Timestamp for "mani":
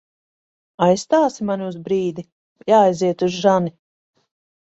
1.49-1.67